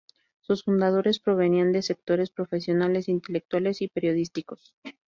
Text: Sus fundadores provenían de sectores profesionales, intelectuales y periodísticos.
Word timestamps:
Sus 0.39 0.63
fundadores 0.63 1.19
provenían 1.19 1.71
de 1.71 1.83
sectores 1.83 2.31
profesionales, 2.31 3.07
intelectuales 3.07 3.83
y 3.83 3.87
periodísticos. 3.87 4.73